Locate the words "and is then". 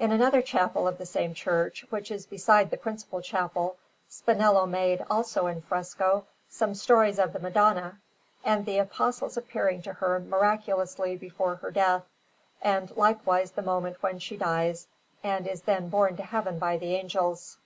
15.22-15.88